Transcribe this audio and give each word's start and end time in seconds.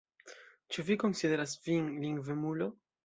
Ĉu 0.75 0.85
vi 0.87 0.97
konsideras 1.03 1.53
vin 1.67 1.93
lingvemulo? 2.07 2.73